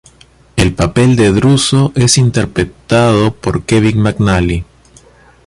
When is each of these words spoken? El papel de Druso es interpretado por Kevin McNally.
El 0.55 0.73
papel 0.73 1.15
de 1.15 1.31
Druso 1.31 1.91
es 1.93 2.17
interpretado 2.17 3.35
por 3.35 3.65
Kevin 3.65 3.99
McNally. 4.01 4.65